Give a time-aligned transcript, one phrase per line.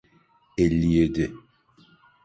[0.63, 1.25] Elli yedi.